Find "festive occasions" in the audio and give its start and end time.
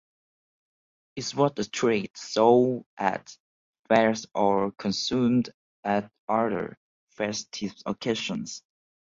7.15-8.63